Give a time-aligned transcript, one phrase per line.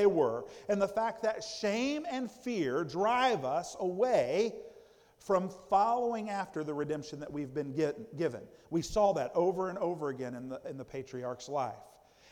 [0.00, 4.54] they were, and the fact that shame and fear drive us away
[5.18, 8.40] from following after the redemption that we've been get, given.
[8.70, 11.74] We saw that over and over again in the, in the patriarch's life.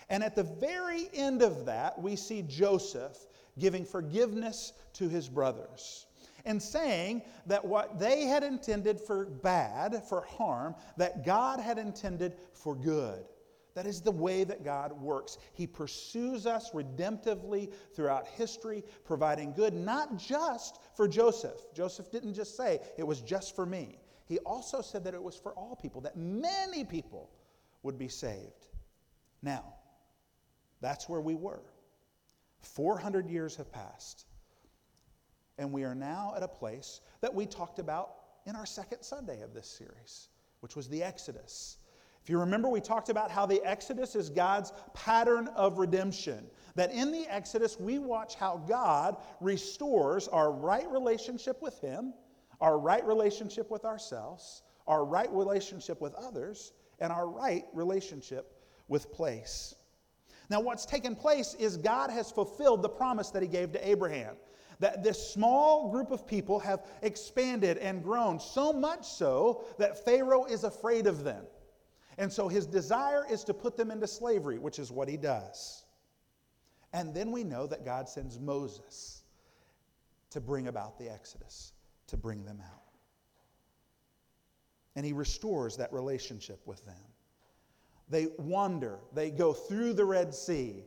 [0.09, 3.19] And at the very end of that, we see Joseph
[3.59, 6.07] giving forgiveness to his brothers
[6.46, 12.37] and saying that what they had intended for bad, for harm, that God had intended
[12.55, 13.27] for good.
[13.79, 15.39] That is the way that God works.
[15.55, 21.61] He pursues us redemptively throughout history, providing good not just for Joseph.
[21.73, 25.36] Joseph didn't just say it was just for me, he also said that it was
[25.36, 27.31] for all people, that many people
[27.85, 28.67] would be saved.
[29.43, 29.63] Now,
[30.81, 31.63] that's where we were.
[32.62, 34.27] 400 years have passed.
[35.56, 38.11] And we are now at a place that we talked about
[38.45, 40.31] in our second Sunday of this series,
[40.62, 41.78] which was the Exodus.
[42.28, 46.45] If you remember, we talked about how the Exodus is God's pattern of redemption.
[46.75, 52.12] That in the Exodus, we watch how God restores our right relationship with Him,
[52.61, 59.11] our right relationship with ourselves, our right relationship with others, and our right relationship with
[59.11, 59.74] place.
[60.50, 64.36] Now, what's taken place is God has fulfilled the promise that He gave to Abraham.
[64.80, 70.45] That this small group of people have expanded and grown, so much so that Pharaoh
[70.45, 71.47] is afraid of them.
[72.19, 75.84] And so his desire is to put them into slavery, which is what he does.
[76.92, 79.22] And then we know that God sends Moses
[80.30, 81.72] to bring about the Exodus,
[82.08, 82.83] to bring them out.
[84.96, 86.96] And he restores that relationship with them.
[88.08, 90.84] They wander, they go through the Red Sea.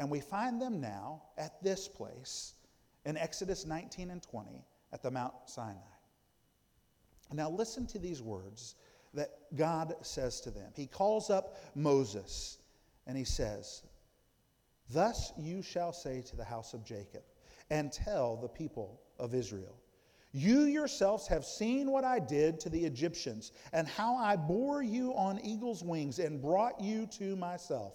[0.00, 2.54] And we find them now at this place
[3.04, 5.76] in Exodus 19 and 20 at the Mount Sinai.
[7.32, 8.76] Now, listen to these words
[9.14, 10.70] that God says to them.
[10.74, 12.58] He calls up Moses
[13.06, 13.82] and he says,
[14.90, 17.22] Thus you shall say to the house of Jacob,
[17.70, 19.80] and tell the people of Israel.
[20.32, 25.14] You yourselves have seen what I did to the Egyptians, and how I bore you
[25.14, 27.94] on eagle's wings and brought you to myself.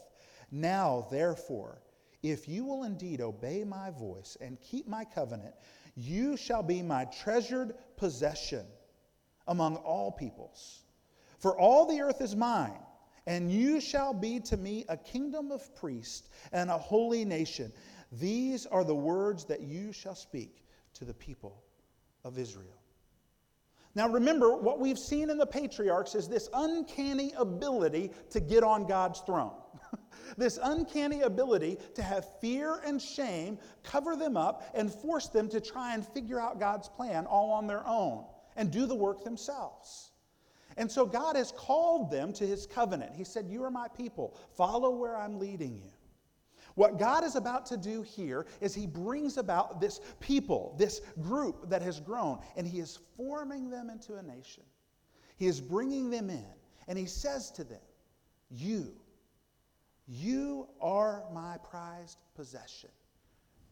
[0.49, 1.81] Now, therefore,
[2.23, 5.53] if you will indeed obey my voice and keep my covenant,
[5.95, 8.65] you shall be my treasured possession
[9.47, 10.83] among all peoples.
[11.39, 12.79] For all the earth is mine,
[13.25, 17.71] and you shall be to me a kingdom of priests and a holy nation.
[18.11, 20.63] These are the words that you shall speak
[20.95, 21.63] to the people
[22.23, 22.79] of Israel.
[23.95, 28.85] Now, remember, what we've seen in the patriarchs is this uncanny ability to get on
[28.85, 29.55] God's throne.
[30.37, 35.59] this uncanny ability to have fear and shame cover them up and force them to
[35.59, 40.08] try and figure out God's plan all on their own and do the work themselves.
[40.77, 43.15] And so God has called them to his covenant.
[43.15, 45.91] He said, You are my people, follow where I'm leading you.
[46.75, 51.69] What God is about to do here is He brings about this people, this group
[51.69, 54.63] that has grown, and He is forming them into a nation.
[55.35, 56.45] He is bringing them in,
[56.87, 57.81] and He says to them,
[58.49, 58.93] You,
[60.07, 62.91] you are my prized possession.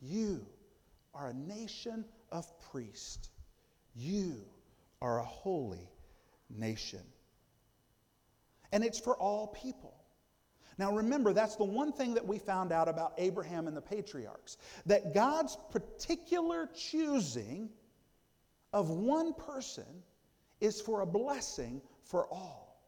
[0.02, 0.46] You
[1.14, 3.30] are a nation of priests.
[3.96, 4.42] You
[5.02, 5.90] are a holy
[6.50, 7.04] nation.
[8.72, 9.94] And it's for all people.
[10.78, 14.58] Now, remember, that's the one thing that we found out about Abraham and the patriarchs
[14.86, 17.70] that God's particular choosing
[18.74, 20.04] of one person
[20.62, 22.80] is for a blessing for all,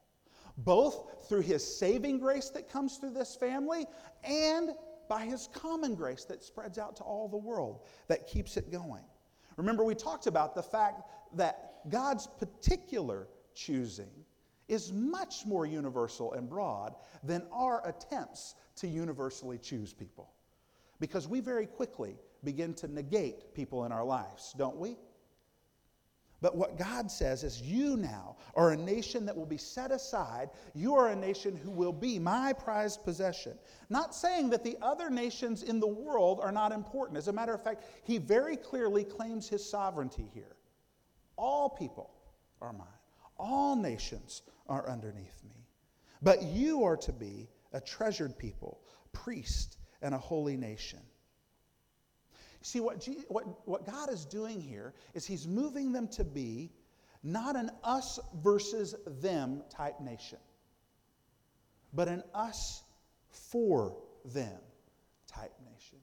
[0.58, 3.86] both through his saving grace that comes through this family
[4.22, 4.70] and
[5.08, 9.02] by his common grace that spreads out to all the world, that keeps it going.
[9.56, 11.02] Remember, we talked about the fact
[11.34, 14.10] that God's particular choosing
[14.68, 16.94] is much more universal and broad
[17.24, 20.30] than our attempts to universally choose people.
[21.00, 24.96] Because we very quickly begin to negate people in our lives, don't we?
[26.40, 30.50] But what God says is, You now are a nation that will be set aside.
[30.74, 33.58] You are a nation who will be my prized possession.
[33.90, 37.18] Not saying that the other nations in the world are not important.
[37.18, 40.56] As a matter of fact, he very clearly claims his sovereignty here.
[41.36, 42.10] All people
[42.62, 42.86] are mine,
[43.40, 45.66] all nations are underneath me.
[46.22, 48.80] But you are to be a treasured people,
[49.12, 51.00] priest, and a holy nation.
[52.62, 56.70] See, what, what, what God is doing here is He's moving them to be
[57.22, 60.38] not an us versus them type nation,
[61.92, 62.82] but an us
[63.30, 63.96] for
[64.26, 64.58] them
[65.26, 65.98] type nation.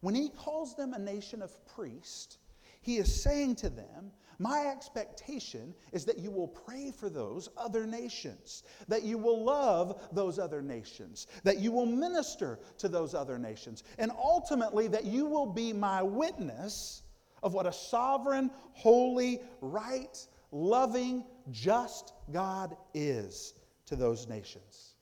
[0.00, 2.38] When He calls them a nation of priests,
[2.84, 7.86] He is saying to them, My expectation is that you will pray for those other
[7.86, 13.38] nations, that you will love those other nations, that you will minister to those other
[13.38, 17.02] nations, and ultimately that you will be my witness
[17.42, 20.18] of what a sovereign, holy, right,
[20.52, 23.54] loving, just God is
[23.86, 24.93] to those nations.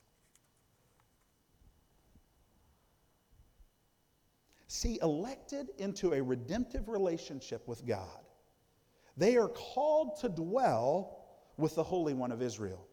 [4.73, 8.25] See, elected into a redemptive relationship with God,
[9.19, 11.27] they are called to dwell
[11.59, 12.89] with the Holy One of Israel.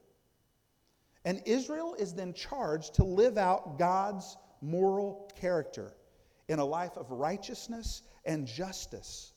[1.24, 5.94] And Israel is then charged to live out God's moral character
[6.50, 9.32] in a life of righteousness and justice,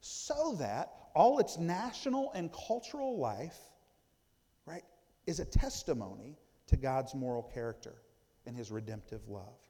[0.00, 3.60] so that all its national and cultural life,
[4.66, 4.82] right,
[5.28, 8.02] is a testimony to God's moral character
[8.46, 9.60] and his redemptive love.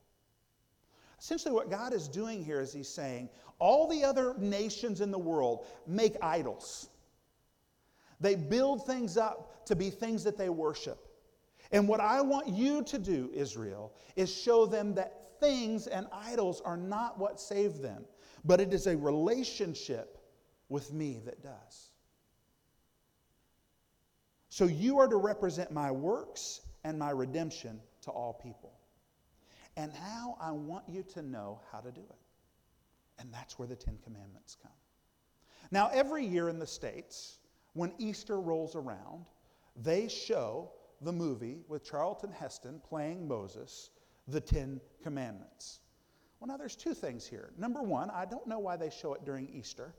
[1.18, 3.28] Essentially, what God is doing here is He's saying,
[3.58, 6.88] all the other nations in the world make idols.
[8.20, 11.08] They build things up to be things that they worship.
[11.72, 16.60] And what I want you to do, Israel, is show them that things and idols
[16.64, 18.04] are not what saved them,
[18.44, 20.18] but it is a relationship
[20.68, 21.90] with me that does.
[24.48, 28.77] So you are to represent my works and my redemption to all people.
[29.78, 32.18] And now I want you to know how to do it.
[33.20, 34.72] And that's where the Ten Commandments come.
[35.70, 37.38] Now, every year in the States,
[37.74, 39.24] when Easter rolls around,
[39.76, 40.72] they show
[41.02, 43.90] the movie with Charlton Heston playing Moses,
[44.26, 45.80] The Ten Commandments.
[46.40, 47.52] Well, now there's two things here.
[47.56, 49.94] Number one, I don't know why they show it during Easter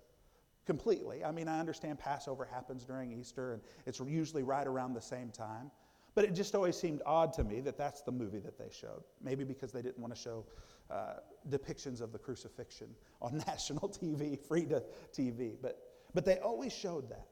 [0.66, 1.24] completely.
[1.24, 5.30] I mean, I understand Passover happens during Easter, and it's usually right around the same
[5.30, 5.72] time.
[6.20, 9.06] But it just always seemed odd to me that that's the movie that they showed.
[9.24, 10.46] Maybe because they didn't want to show
[10.92, 11.14] uh,
[11.50, 12.90] depictions of the crucifixion
[13.22, 14.84] on national TV, free to
[15.14, 15.56] TV.
[15.62, 15.80] But,
[16.14, 17.26] but they always showed that.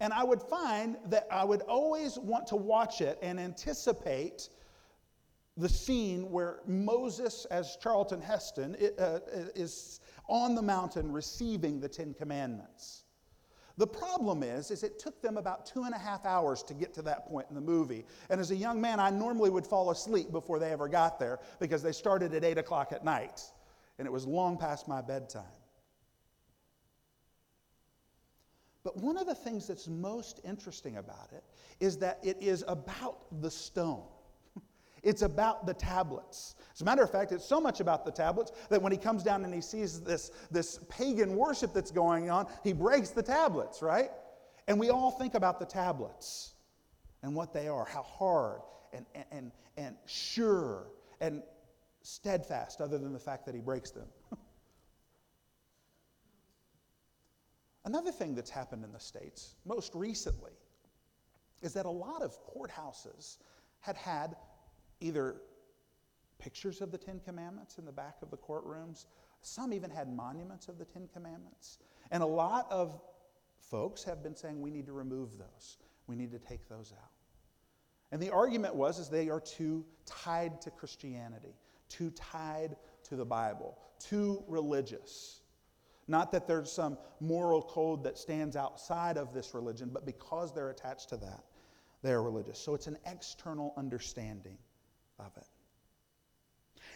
[0.00, 4.48] And I would find that I would always want to watch it and anticipate
[5.58, 9.18] the scene where Moses, as Charlton Heston, uh,
[9.54, 10.00] is
[10.30, 13.02] on the mountain receiving the Ten Commandments.
[13.78, 16.92] The problem is, is it took them about two and a half hours to get
[16.94, 18.04] to that point in the movie.
[18.28, 21.38] And as a young man, I normally would fall asleep before they ever got there
[21.60, 23.40] because they started at 8 o'clock at night.
[23.98, 25.44] And it was long past my bedtime.
[28.82, 31.44] But one of the things that's most interesting about it
[31.78, 34.02] is that it is about the stone.
[35.02, 36.54] It's about the tablets.
[36.74, 39.22] As a matter of fact, it's so much about the tablets that when he comes
[39.22, 43.82] down and he sees this, this pagan worship that's going on, he breaks the tablets,
[43.82, 44.10] right?
[44.66, 46.54] And we all think about the tablets
[47.22, 48.60] and what they are, how hard
[48.92, 50.86] and, and, and sure
[51.20, 51.42] and
[52.02, 54.06] steadfast, other than the fact that he breaks them.
[57.84, 60.52] Another thing that's happened in the States most recently
[61.62, 63.38] is that a lot of courthouses
[63.80, 64.36] had had
[65.00, 65.36] either
[66.38, 69.06] pictures of the Ten Commandments in the back of the courtrooms.
[69.40, 71.78] Some even had monuments of the Ten Commandments.
[72.10, 73.00] And a lot of
[73.60, 75.78] folks have been saying we need to remove those.
[76.06, 77.10] We need to take those out.
[78.10, 81.54] And the argument was is they are too tied to Christianity,
[81.88, 85.42] too tied to the Bible, too religious.
[86.06, 90.70] Not that there's some moral code that stands outside of this religion, but because they're
[90.70, 91.44] attached to that,
[92.02, 92.58] they're religious.
[92.58, 94.56] So it's an external understanding
[95.18, 95.46] of it.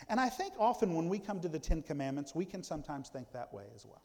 [0.08, 3.32] And I think often when we come to the Ten Commandments, we can sometimes think
[3.32, 4.02] that way as well.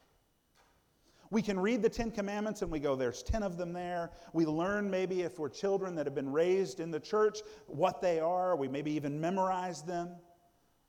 [1.29, 4.11] We can read the Ten Commandments and we go, there's 10 of them there.
[4.31, 8.19] We learn maybe if we're children that have been raised in the church what they
[8.19, 8.55] are.
[8.55, 10.15] We maybe even memorize them.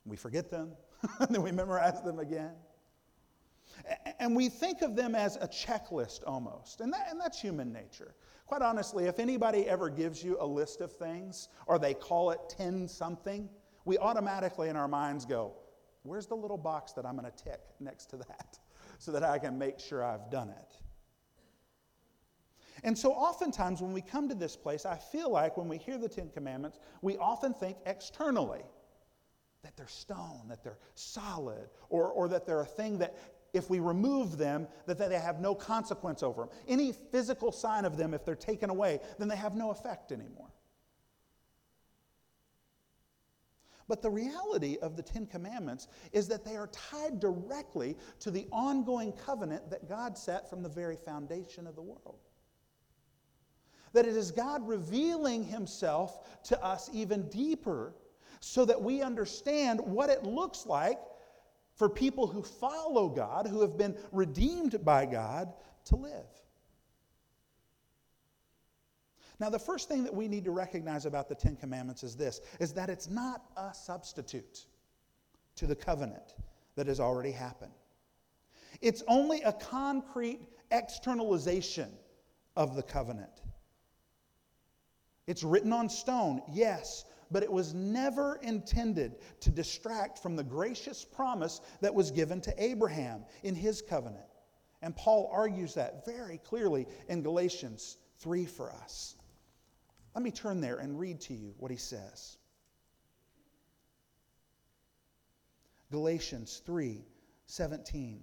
[0.05, 0.73] We forget them,
[1.21, 2.53] and then we memorize them again.
[4.19, 8.15] And we think of them as a checklist almost, and, that, and that's human nature.
[8.47, 12.41] Quite honestly, if anybody ever gives you a list of things or they call it
[12.49, 13.49] 10 something,
[13.85, 15.53] we automatically in our minds go,
[16.03, 18.59] Where's the little box that I'm going to tick next to that
[18.99, 20.73] so that I can make sure I've done it?
[22.85, 25.99] And so, oftentimes, when we come to this place, I feel like when we hear
[25.99, 28.63] the Ten Commandments, we often think externally
[29.65, 33.17] that they're stone, that they're solid, or, or that they're a thing that
[33.53, 36.51] if we remove them, that they have no consequence over them.
[36.67, 40.51] Any physical sign of them, if they're taken away, then they have no effect anymore.
[43.89, 48.47] But the reality of the Ten Commandments is that they are tied directly to the
[48.53, 52.19] ongoing covenant that God set from the very foundation of the world.
[53.95, 57.95] That it is God revealing Himself to us even deeper
[58.41, 60.99] so that we understand what it looks like
[61.79, 65.55] for people who follow God, who have been redeemed by God,
[65.87, 66.27] to live.
[69.39, 72.41] Now, the first thing that we need to recognize about the Ten Commandments is this
[72.59, 74.67] is that it's not a substitute
[75.55, 76.35] to the covenant
[76.75, 77.73] that has already happened.
[78.81, 80.41] It's only a concrete
[80.73, 81.91] externalization
[82.57, 83.43] of the covenant.
[85.29, 91.05] It's written on stone, yes, but it was never intended to distract from the gracious
[91.05, 94.25] promise that was given to Abraham in his covenant.
[94.83, 99.17] And Paul argues that very clearly in Galatians 3 for us.
[100.15, 102.39] Let me turn there and read to you what he says.
[105.91, 107.05] Galatians 3
[107.47, 108.21] 17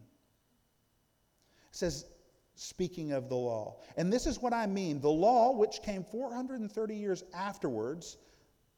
[1.72, 2.06] says,
[2.54, 6.96] speaking of the law, and this is what I mean the law, which came 430
[6.96, 8.18] years afterwards,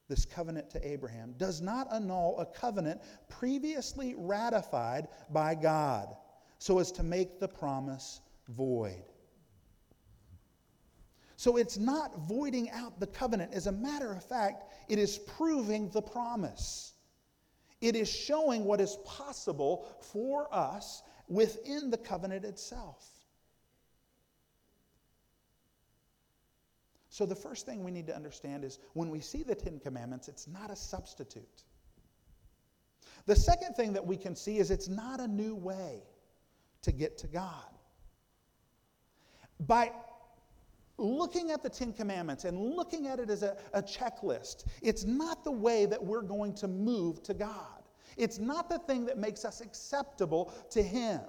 [0.08, 6.16] this covenant to Abraham, does not annul a covenant previously ratified by God
[6.60, 9.04] so as to make the promise void.
[11.36, 13.54] So it's not voiding out the covenant.
[13.54, 16.94] As a matter of fact, it is proving the promise.
[17.80, 23.17] It is showing what is possible for us within the covenant itself.
[27.18, 30.28] So, the first thing we need to understand is when we see the Ten Commandments,
[30.28, 31.64] it's not a substitute.
[33.26, 36.04] The second thing that we can see is it's not a new way
[36.84, 37.72] to get to God.
[39.62, 39.94] By
[41.00, 45.44] looking at the Ten Commandments and looking at it as a, a, checklist, it's not
[45.44, 47.82] the way that we're going to move to God.
[48.16, 51.22] It's not the thing that makes us acceptable to Him.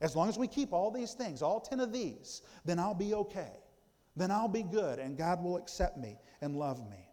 [0.00, 3.14] As long as we keep all these things, all 10 of these, then I'll be
[3.14, 3.61] okay.
[4.16, 7.08] Then I'll be good and God will accept me and love me.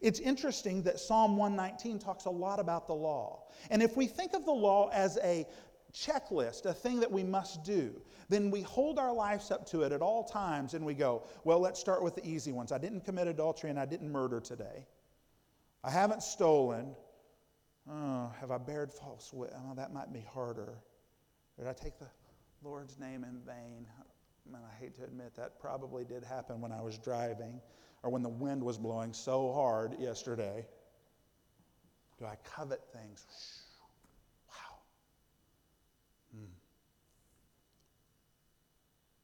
[0.00, 3.44] It's interesting that Psalm 119 talks a lot about the law.
[3.70, 5.46] And if we think of the law as a
[5.94, 9.92] checklist, a thing that we must do, then we hold our lives up to it
[9.92, 12.72] at all times and we go, well, let's start with the easy ones.
[12.72, 14.86] I didn't commit adultery and I didn't murder today.
[15.84, 16.94] I haven't stolen.
[17.90, 19.60] Oh, have I bared false witness?
[19.68, 20.78] Oh, that might be harder.
[21.58, 22.08] Did I take the
[22.62, 23.86] Lord's name in vain?
[24.50, 27.60] Man, I hate to admit that probably did happen when I was driving
[28.02, 30.66] or when the wind was blowing so hard yesterday.
[32.18, 33.24] Do I covet things?
[36.36, 36.46] Mm.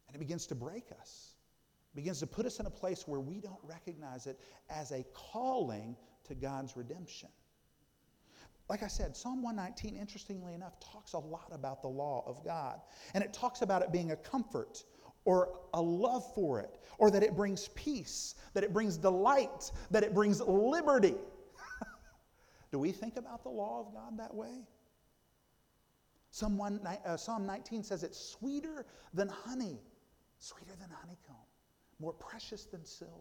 [0.07, 1.35] And it begins to break us,
[1.93, 4.39] it begins to put us in a place where we don't recognize it
[4.71, 7.31] as a calling to God's redemption.
[8.69, 12.81] Like I said, Psalm 119, interestingly enough, talks a lot about the law of God.
[13.15, 14.85] And it talks about it being a comfort
[15.25, 20.03] or a love for it, or that it brings peace, that it brings delight, that
[20.03, 21.15] it brings liberty.
[22.73, 24.63] Do we think about the law of God that way?
[26.31, 29.79] Psalm, one, uh, Psalm 19 says it's sweeter than honey,
[30.39, 31.37] sweeter than honeycomb,
[31.99, 33.13] more precious than silver.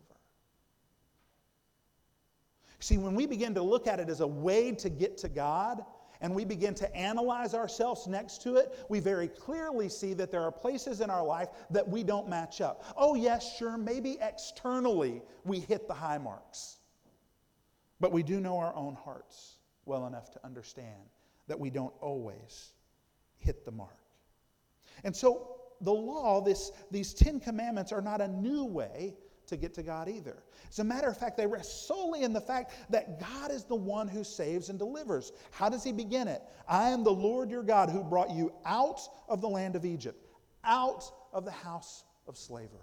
[2.80, 5.84] See, when we begin to look at it as a way to get to God,
[6.22, 10.42] and we begin to analyze ourselves next to it, we very clearly see that there
[10.42, 12.84] are places in our life that we don't match up.
[12.96, 16.78] Oh, yes, sure, maybe externally we hit the high marks.
[18.00, 19.56] But we do know our own hearts
[19.86, 21.10] well enough to understand
[21.48, 22.74] that we don't always
[23.38, 23.98] hit the mark.
[25.04, 29.16] And so the law, this, these Ten Commandments, are not a new way
[29.48, 30.44] to get to God either.
[30.70, 33.76] As a matter of fact, they rest solely in the fact that God is the
[33.76, 35.32] one who saves and delivers.
[35.52, 36.42] How does He begin it?
[36.68, 40.28] I am the Lord your God who brought you out of the land of Egypt,
[40.64, 42.80] out of the house of slavery.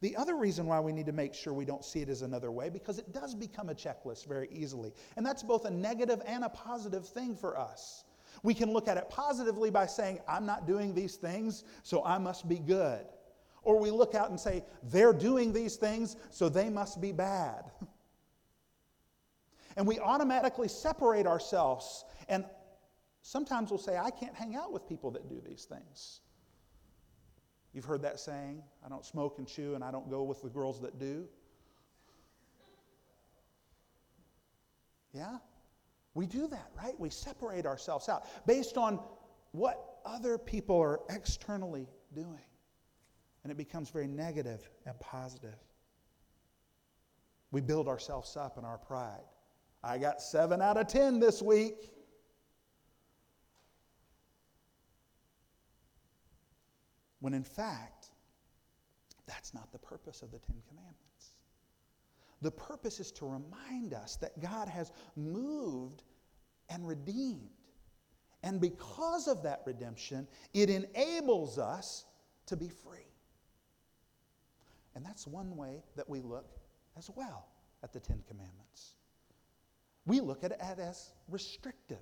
[0.00, 2.50] The other reason why we need to make sure we don't see it as another
[2.50, 4.94] way, because it does become a checklist very easily.
[5.16, 8.04] And that's both a negative and a positive thing for us.
[8.42, 12.18] We can look at it positively by saying, I'm not doing these things, so I
[12.18, 13.06] must be good.
[13.62, 17.70] Or we look out and say, they're doing these things, so they must be bad.
[19.76, 22.04] and we automatically separate ourselves.
[22.28, 22.44] And
[23.22, 26.20] sometimes we'll say, I can't hang out with people that do these things.
[27.72, 30.48] You've heard that saying, I don't smoke and chew, and I don't go with the
[30.48, 31.28] girls that do.
[35.12, 35.38] Yeah?
[36.14, 36.98] We do that, right?
[36.98, 39.00] We separate ourselves out based on
[39.52, 42.40] what other people are externally doing.
[43.42, 45.54] And it becomes very negative and positive.
[47.52, 49.24] We build ourselves up in our pride.
[49.82, 51.90] I got seven out of ten this week.
[57.20, 58.10] When in fact,
[59.26, 61.09] that's not the purpose of the Ten Commandments.
[62.42, 66.02] The purpose is to remind us that God has moved
[66.68, 67.50] and redeemed.
[68.42, 72.06] And because of that redemption, it enables us
[72.46, 72.98] to be free.
[74.94, 76.56] And that's one way that we look
[76.96, 77.48] as well
[77.82, 78.94] at the Ten Commandments.
[80.06, 81.98] We look at it as restrictive.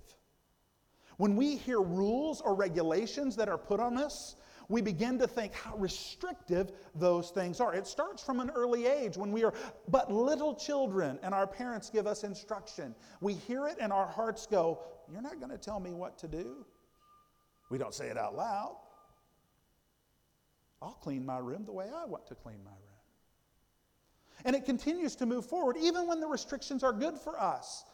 [1.16, 4.37] When we hear rules or regulations that are put on us,
[4.68, 7.75] we begin to think how restrictive those things are.
[7.75, 9.54] It starts from an early age when we are
[9.88, 12.94] but little children and our parents give us instruction.
[13.20, 16.28] We hear it and our hearts go, You're not going to tell me what to
[16.28, 16.66] do.
[17.70, 18.76] We don't say it out loud.
[20.82, 22.82] I'll clean my room the way I want to clean my room.
[24.44, 27.84] And it continues to move forward, even when the restrictions are good for us.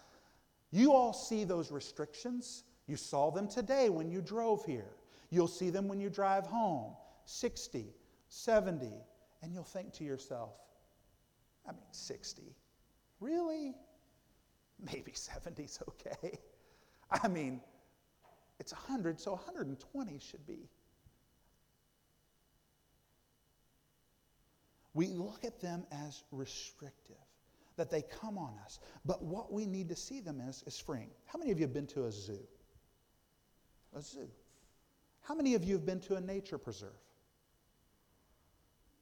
[0.70, 2.64] You all see those restrictions.
[2.86, 4.90] You saw them today when you drove here.
[5.30, 7.86] You'll see them when you drive home 60,
[8.28, 8.86] 70,
[9.42, 10.52] and you'll think to yourself,
[11.66, 12.42] I mean, 60.
[13.20, 13.74] Really?
[14.80, 16.38] Maybe 70's okay.
[17.10, 17.60] I mean,
[18.60, 20.68] it's 100, so 120 should be.
[24.94, 27.16] We look at them as restrictive,
[27.76, 28.78] that they come on us.
[29.04, 31.10] But what we need to see them as is freeing.
[31.26, 32.38] How many of you have been to a zoo?
[33.96, 34.28] A zoo.
[35.24, 36.90] How many of you have been to a nature preserve?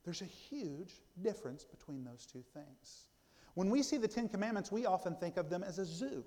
[0.04, 3.08] There's a huge difference between those two things.
[3.54, 6.24] When we see the Ten Commandments, we often think of them as a zoo.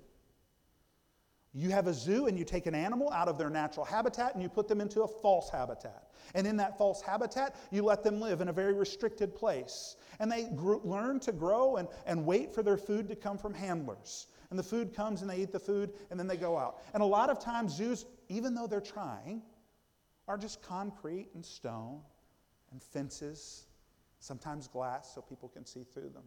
[1.54, 4.42] You have a zoo and you take an animal out of their natural habitat and
[4.42, 6.10] you put them into a false habitat.
[6.34, 9.96] And in that false habitat, you let them live in a very restricted place.
[10.20, 14.26] And they learn to grow and, and wait for their food to come from handlers.
[14.50, 16.82] And the food comes and they eat the food and then they go out.
[16.92, 19.40] And a lot of times, zoos, even though they're trying,
[20.28, 22.00] are just concrete and stone
[22.72, 23.66] and fences,
[24.18, 26.24] sometimes glass so people can see through them.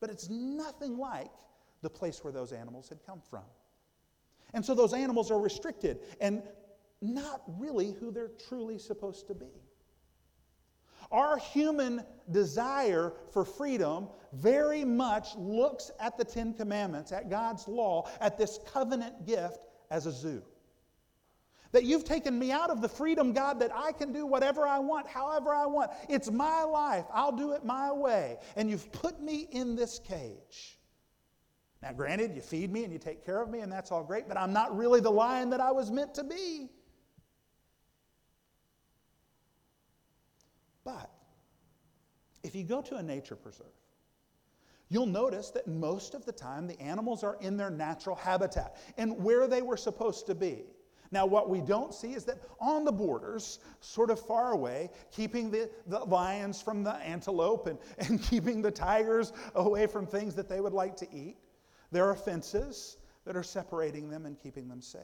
[0.00, 1.30] But it's nothing like
[1.82, 3.44] the place where those animals had come from.
[4.52, 6.42] And so those animals are restricted and
[7.00, 9.46] not really who they're truly supposed to be.
[11.10, 18.08] Our human desire for freedom very much looks at the Ten Commandments, at God's law,
[18.20, 19.58] at this covenant gift
[19.90, 20.42] as a zoo.
[21.72, 24.80] That you've taken me out of the freedom, God, that I can do whatever I
[24.80, 25.92] want, however I want.
[26.08, 27.04] It's my life.
[27.12, 28.38] I'll do it my way.
[28.56, 30.78] And you've put me in this cage.
[31.82, 34.28] Now, granted, you feed me and you take care of me, and that's all great,
[34.28, 36.68] but I'm not really the lion that I was meant to be.
[40.84, 41.10] But
[42.42, 43.66] if you go to a nature preserve,
[44.88, 49.22] you'll notice that most of the time the animals are in their natural habitat and
[49.22, 50.64] where they were supposed to be.
[51.12, 55.50] Now, what we don't see is that on the borders, sort of far away, keeping
[55.50, 60.48] the, the lions from the antelope and, and keeping the tigers away from things that
[60.48, 61.36] they would like to eat,
[61.90, 65.02] there are fences that are separating them and keeping them safe.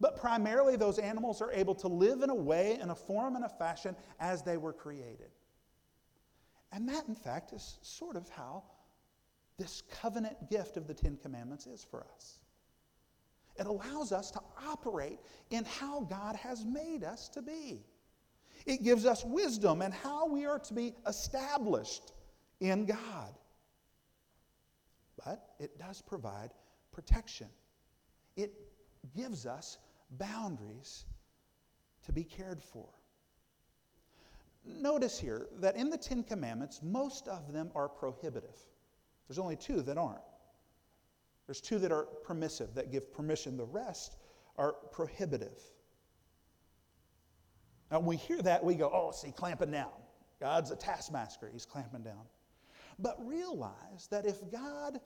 [0.00, 3.44] But primarily, those animals are able to live in a way, in a form, and
[3.44, 5.30] a fashion as they were created.
[6.72, 8.64] And that, in fact, is sort of how
[9.58, 12.40] this covenant gift of the Ten Commandments is for us.
[13.58, 15.18] It allows us to operate
[15.50, 17.84] in how God has made us to be.
[18.64, 22.12] It gives us wisdom and how we are to be established
[22.60, 23.34] in God
[25.26, 26.50] but it does provide
[26.92, 27.48] protection.
[28.36, 28.54] It
[29.16, 29.78] gives us
[30.12, 31.04] boundaries
[32.04, 32.86] to be cared for.
[34.64, 38.56] Notice here that in the Ten Commandments, most of them are prohibitive.
[39.26, 40.20] There's only two that aren't.
[41.46, 43.56] There's two that are permissive, that give permission.
[43.56, 44.16] The rest
[44.56, 45.62] are prohibitive.
[47.90, 49.92] Now, when we hear that, we go, oh, see, clamping down.
[50.40, 52.24] God's a taskmaster, he's clamping down.
[52.98, 55.00] But realize that if God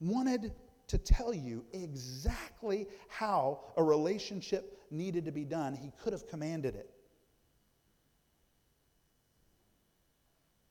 [0.00, 0.52] wanted
[0.86, 6.74] to tell you exactly how a relationship needed to be done, he could have commanded
[6.74, 6.90] it.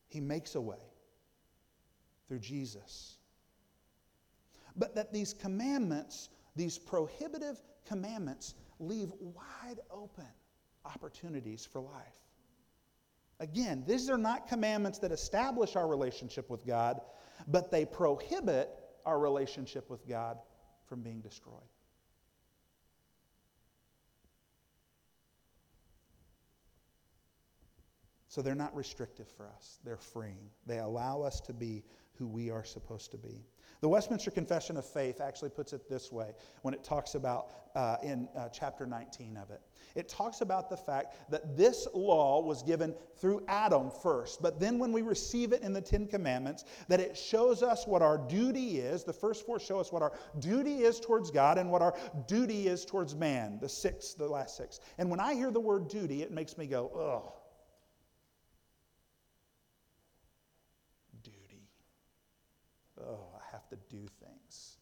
[0.07, 0.77] He makes a way
[2.27, 3.17] through Jesus.
[4.75, 10.27] But that these commandments, these prohibitive commandments, leave wide open
[10.85, 12.19] opportunities for life.
[13.39, 17.01] Again, these are not commandments that establish our relationship with God,
[17.47, 18.69] but they prohibit
[19.05, 20.37] our relationship with God
[20.85, 21.61] from being destroyed.
[28.27, 30.49] So they're not restrictive for us, they're freeing.
[30.65, 31.83] They allow us to be
[32.17, 33.43] who we are supposed to be.
[33.83, 37.97] The Westminster Confession of Faith actually puts it this way when it talks about uh,
[38.01, 39.59] in uh, chapter 19 of it.
[39.93, 44.79] It talks about the fact that this law was given through Adam first, but then
[44.79, 48.77] when we receive it in the Ten Commandments, that it shows us what our duty
[48.77, 49.03] is.
[49.03, 51.93] The first four show us what our duty is towards God and what our
[52.25, 53.59] duty is towards man.
[53.59, 54.79] The six, the last six.
[54.97, 57.33] And when I hear the word duty, it makes me go, ugh.
[61.21, 61.67] Duty.
[63.01, 64.77] Oh, have to do things.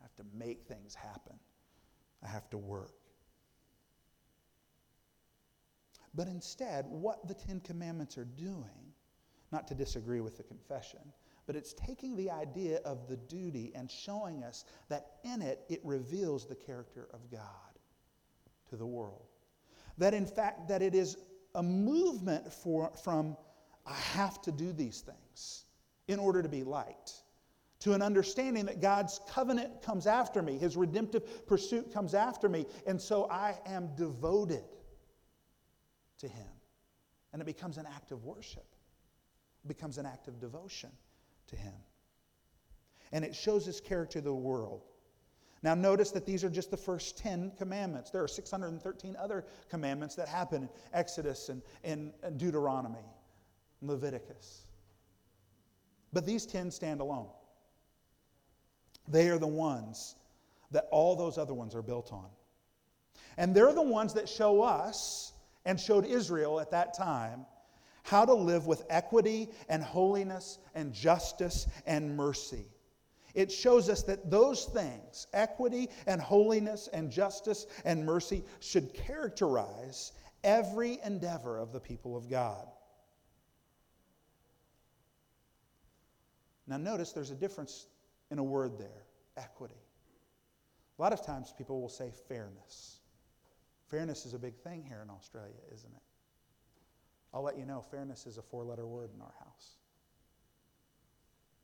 [0.00, 1.38] I have to make things happen.
[2.22, 2.94] I have to work.
[6.14, 8.92] But instead, what the Ten Commandments are doing,
[9.52, 11.00] not to disagree with the confession,
[11.46, 15.80] but it's taking the idea of the duty and showing us that in it, it
[15.84, 17.40] reveals the character of God
[18.70, 19.26] to the world.
[19.98, 21.16] That in fact, that it is
[21.54, 23.36] a movement for, from,
[23.86, 25.64] I have to do these things
[26.08, 27.22] in order to be liked
[27.86, 32.66] to an understanding that God's covenant comes after me, His redemptive pursuit comes after me,
[32.84, 34.64] and so I am devoted
[36.18, 36.48] to Him.
[37.32, 38.66] And it becomes an act of worship,
[39.64, 40.90] it becomes an act of devotion
[41.46, 41.74] to Him.
[43.12, 44.82] And it shows His character to the world.
[45.62, 48.10] Now, notice that these are just the first 10 commandments.
[48.10, 53.06] There are 613 other commandments that happen in Exodus and, and Deuteronomy,
[53.80, 54.66] Leviticus.
[56.12, 57.28] But these 10 stand alone.
[59.08, 60.16] They are the ones
[60.70, 62.28] that all those other ones are built on.
[63.36, 65.32] And they're the ones that show us
[65.64, 67.46] and showed Israel at that time
[68.02, 72.66] how to live with equity and holiness and justice and mercy.
[73.34, 80.12] It shows us that those things, equity and holiness and justice and mercy, should characterize
[80.42, 82.66] every endeavor of the people of God.
[86.66, 87.86] Now, notice there's a difference
[88.30, 89.74] in a word there equity.
[90.98, 93.00] A lot of times people will say fairness.
[93.88, 96.02] Fairness is a big thing here in Australia, isn't it?
[97.34, 99.76] I'll let you know fairness is a four letter word in our house.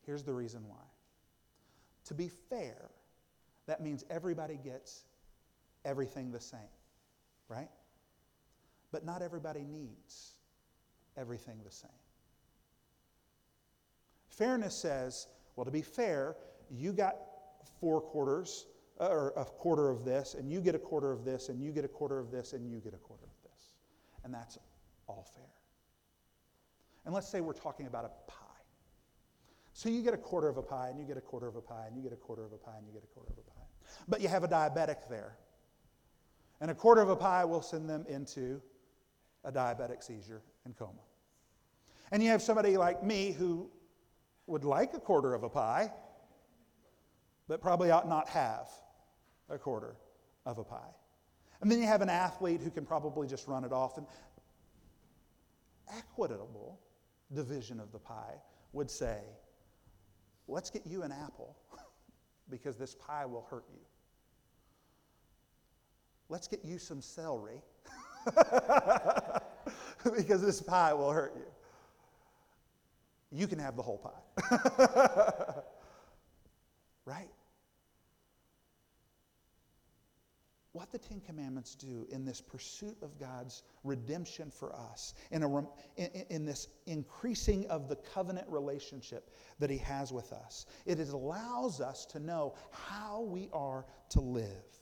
[0.04, 0.84] Here's the reason why.
[2.06, 2.90] To be fair,
[3.66, 5.04] that means everybody gets
[5.84, 6.60] everything the same,
[7.48, 7.70] right?
[8.90, 10.32] But not everybody needs
[11.16, 11.90] everything the same.
[14.28, 16.36] Fairness says, well, to be fair,
[16.72, 17.16] you got
[17.80, 18.66] four quarters,
[19.00, 21.72] uh, or a quarter of this, and you get a quarter of this, and you
[21.72, 23.74] get a quarter of this, and you get a quarter of this.
[24.24, 24.58] And that's
[25.06, 25.44] all fair.
[27.04, 28.36] And let's say we're talking about a pie.
[29.72, 31.60] So you get a quarter of a pie, and you get a quarter of a
[31.60, 33.38] pie, and you get a quarter of a pie, and you get a quarter of
[33.38, 33.66] a pie.
[34.08, 35.36] But you have a diabetic there.
[36.60, 38.62] And a quarter of a pie will send them into
[39.44, 40.92] a diabetic seizure and coma.
[42.12, 43.68] And you have somebody like me who
[44.46, 45.90] would like a quarter of a pie,
[47.52, 48.66] but probably ought not have
[49.50, 49.94] a quarter
[50.46, 50.94] of a pie.
[51.60, 53.98] And then you have an athlete who can probably just run it off.
[53.98, 54.06] And
[55.94, 56.80] equitable
[57.34, 58.36] division of the pie
[58.72, 59.18] would say,
[60.48, 61.54] let's get you an apple
[62.48, 63.80] because this pie will hurt you.
[66.30, 67.60] Let's get you some celery
[70.16, 71.44] because this pie will hurt you.
[73.38, 74.22] You can have the whole pie.
[77.04, 77.28] right?
[80.72, 85.58] What the Ten Commandments do in this pursuit of God's redemption for us, in, a,
[85.96, 91.82] in, in this increasing of the covenant relationship that He has with us, it allows
[91.82, 94.80] us to know how we are to live.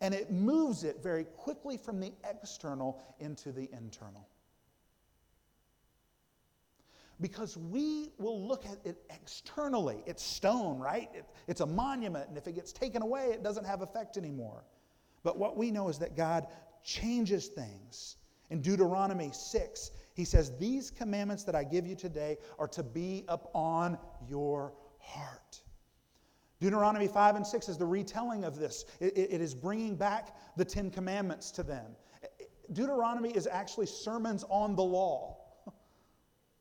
[0.00, 4.28] And it moves it very quickly from the external into the internal
[7.20, 10.02] because we will look at it externally.
[10.06, 11.08] It's stone, right?
[11.14, 14.64] It, it's a monument, and if it gets taken away, it doesn't have effect anymore.
[15.22, 16.46] But what we know is that God
[16.84, 18.16] changes things.
[18.50, 23.24] In Deuteronomy 6, he says, These commandments that I give you today are to be
[23.28, 25.60] upon your heart.
[26.60, 28.84] Deuteronomy 5 and 6 is the retelling of this.
[29.00, 31.86] it, it is bringing back the Ten Commandments to them.
[32.72, 35.37] Deuteronomy is actually sermons on the law.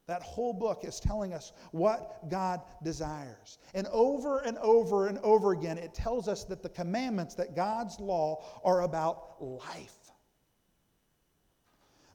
[0.07, 3.59] That whole book is telling us what God desires.
[3.73, 7.99] And over and over and over again, it tells us that the commandments, that God's
[7.99, 10.11] law, are about life.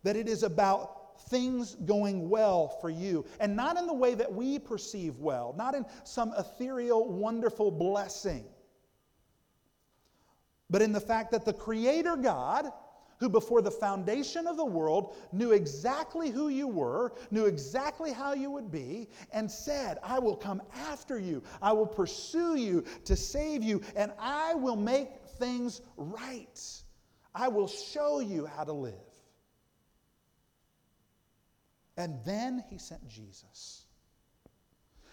[0.05, 3.26] That it is about things going well for you.
[3.40, 8.44] And not in the way that we perceive well, not in some ethereal, wonderful blessing,
[10.70, 12.72] but in the fact that the Creator God,
[13.18, 18.35] who before the foundation of the world knew exactly who you were, knew exactly how
[18.35, 23.16] you would be, and said, I will come after you, I will pursue you to
[23.16, 26.83] save you, and I will make things right.
[27.35, 28.94] I will show you how to live.
[31.96, 33.85] And then he sent Jesus.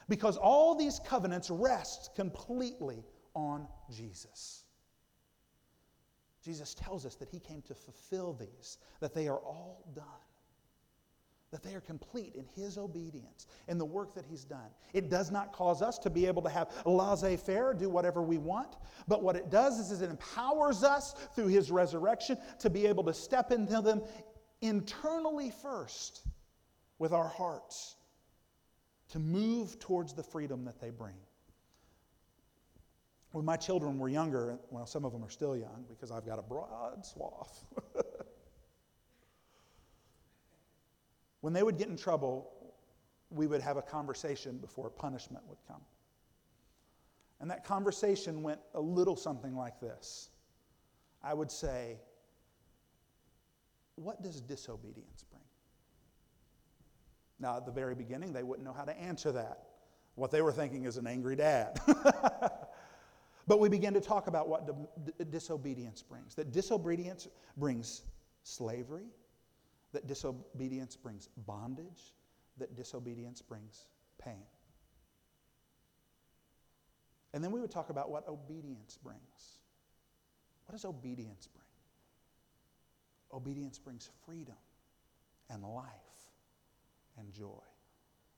[0.07, 3.03] Because all these covenants rest completely
[3.35, 4.58] on Jesus.
[6.43, 10.05] Jesus tells us that he came to fulfill these, that they are all done,
[11.51, 14.69] that they are complete in his obedience, in the work that he's done.
[14.93, 18.37] It does not cause us to be able to have laissez faire, do whatever we
[18.37, 23.03] want, but what it does is it empowers us through his resurrection to be able
[23.05, 24.01] to step into them
[24.61, 26.21] internally first
[26.99, 27.95] with our hearts,
[29.09, 31.15] to move towards the freedom that they bring
[33.31, 36.39] when my children were younger, well, some of them are still young because I've got
[36.39, 37.63] a broad swath.
[41.41, 42.51] when they would get in trouble,
[43.29, 45.81] we would have a conversation before punishment would come.
[47.39, 50.29] And that conversation went a little something like this
[51.21, 51.99] I would say,
[53.95, 55.43] What does disobedience bring?
[57.39, 59.63] Now, at the very beginning, they wouldn't know how to answer that.
[60.15, 61.79] What they were thinking is an angry dad.
[63.49, 64.69] But we begin to talk about what
[65.31, 68.03] disobedience brings that disobedience brings
[68.43, 69.07] slavery,
[69.91, 72.13] that disobedience brings bondage,
[72.59, 73.87] that disobedience brings
[74.19, 74.43] pain.
[77.33, 79.57] And then we would talk about what obedience brings.
[80.67, 81.65] What does obedience bring?
[83.33, 84.57] Obedience brings freedom
[85.49, 85.87] and life
[87.17, 87.63] and joy.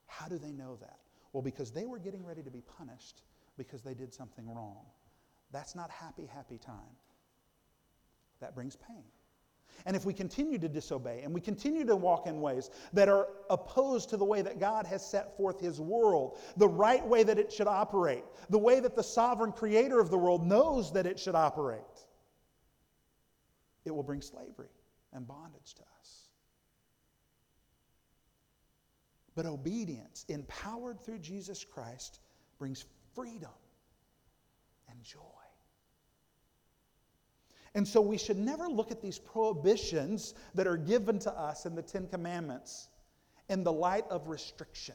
[0.06, 1.00] How do they know that?
[1.34, 3.20] Well, because they were getting ready to be punished
[3.58, 4.86] because they did something wrong.
[5.52, 6.96] That's not happy, happy time.
[8.40, 9.04] That brings pain.
[9.84, 13.28] And if we continue to disobey and we continue to walk in ways that are
[13.50, 17.38] opposed to the way that God has set forth His world, the right way that
[17.38, 21.18] it should operate, the way that the sovereign creator of the world knows that it
[21.18, 21.80] should operate,
[23.84, 24.70] it will bring slavery
[25.12, 26.28] and bondage to us.
[29.34, 32.20] But obedience, empowered through Jesus Christ,
[32.58, 32.84] brings
[33.14, 33.50] freedom
[34.88, 35.41] and joy.
[37.74, 41.74] And so we should never look at these prohibitions that are given to us in
[41.74, 42.88] the Ten Commandments
[43.48, 44.94] in the light of restriction.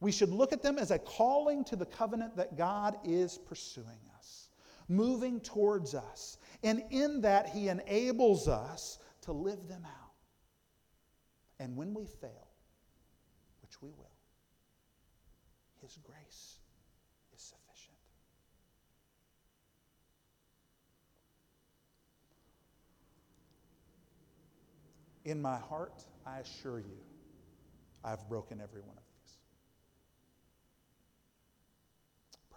[0.00, 4.00] We should look at them as a calling to the covenant that God is pursuing
[4.18, 4.48] us,
[4.88, 6.38] moving towards us.
[6.62, 10.12] And in that, He enables us to live them out.
[11.58, 12.48] And when we fail,
[13.62, 14.12] which we will,
[15.80, 16.55] His grace
[25.26, 26.96] In my heart, I assure you,
[28.02, 29.36] I've broken every one of these.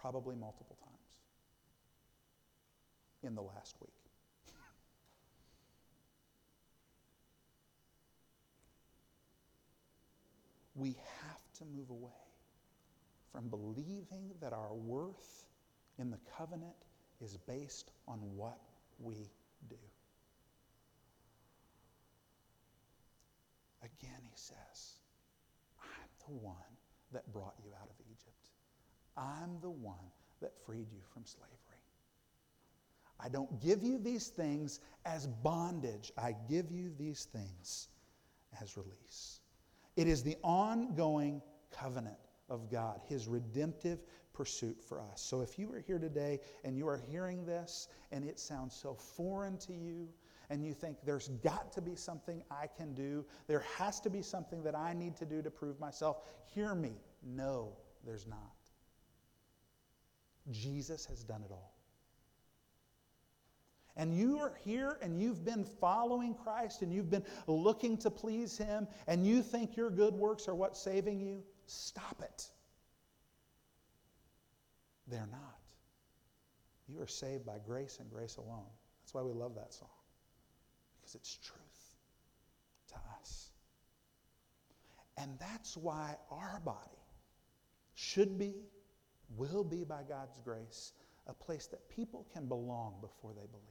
[0.00, 0.96] Probably multiple times
[3.22, 3.90] in the last week.
[10.80, 12.10] we have to move away
[13.30, 15.44] from believing that our worth
[15.98, 16.74] in the covenant
[17.20, 18.58] is based on what
[18.98, 19.28] we
[19.68, 19.76] do.
[23.82, 24.98] Again, he says,
[25.80, 26.54] I'm the one
[27.12, 28.48] that brought you out of Egypt.
[29.16, 31.56] I'm the one that freed you from slavery.
[33.22, 37.88] I don't give you these things as bondage, I give you these things
[38.60, 39.40] as release.
[39.96, 42.16] It is the ongoing covenant
[42.48, 44.00] of God, His redemptive
[44.32, 45.20] pursuit for us.
[45.20, 48.94] So if you are here today and you are hearing this and it sounds so
[48.94, 50.08] foreign to you,
[50.50, 54.20] and you think there's got to be something I can do, there has to be
[54.20, 56.92] something that I need to do to prove myself, hear me.
[57.22, 58.38] No, there's not.
[60.50, 61.72] Jesus has done it all.
[63.96, 68.56] And you are here and you've been following Christ and you've been looking to please
[68.58, 72.48] Him and you think your good works are what's saving you, stop it.
[75.06, 75.58] They're not.
[76.88, 78.66] You are saved by grace and grace alone.
[79.02, 79.90] That's why we love that song
[81.10, 81.96] because it's truth
[82.88, 83.50] to us.
[85.16, 86.78] And that's why our body
[87.94, 88.54] should be,
[89.36, 90.92] will be by God's grace,
[91.26, 93.66] a place that people can belong before they believe.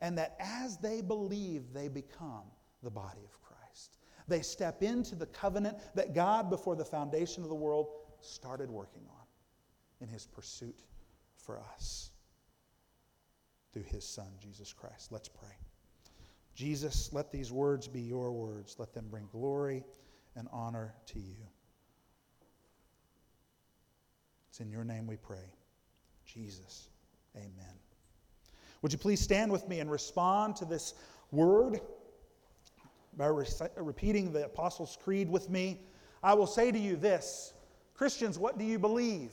[0.00, 2.44] And that as they believe, they become
[2.82, 3.98] the body of Christ.
[4.28, 7.88] They step into the covenant that God, before the foundation of the world,
[8.20, 9.26] started working on
[10.00, 10.80] in his pursuit
[11.36, 12.10] for us.
[13.72, 15.12] through his Son, Jesus Christ.
[15.12, 15.65] Let's pray.
[16.56, 18.76] Jesus, let these words be your words.
[18.78, 19.84] Let them bring glory
[20.34, 21.36] and honor to you.
[24.48, 25.52] It's in your name we pray.
[26.24, 26.88] Jesus.
[27.36, 27.52] Amen.
[28.80, 30.94] Would you please stand with me and respond to this
[31.30, 31.80] word
[33.18, 35.82] by repeating the Apostles' Creed with me?
[36.22, 37.52] I will say to you this
[37.94, 39.32] Christians, what do you believe?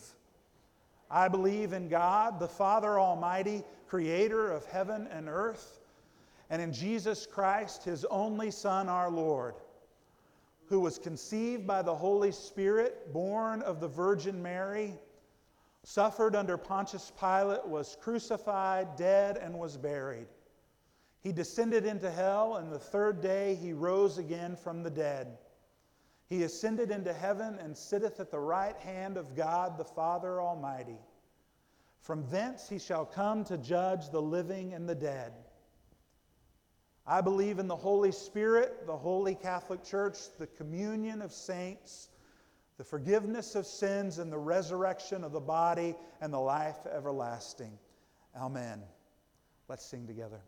[1.09, 5.79] I believe in God, the Father Almighty, creator of heaven and earth,
[6.53, 9.55] and in Jesus Christ, his only Son, our Lord,
[10.67, 14.93] who was conceived by the Holy Spirit, born of the Virgin Mary,
[15.81, 20.27] suffered under Pontius Pilate, was crucified, dead, and was buried.
[21.21, 25.39] He descended into hell, and the third day he rose again from the dead.
[26.27, 30.99] He ascended into heaven and sitteth at the right hand of God the Father Almighty.
[32.01, 35.33] From thence he shall come to judge the living and the dead.
[37.05, 42.09] I believe in the Holy Spirit, the Holy Catholic Church, the communion of saints,
[42.77, 47.77] the forgiveness of sins, and the resurrection of the body and the life everlasting.
[48.35, 48.81] Amen.
[49.67, 50.39] Let's sing together.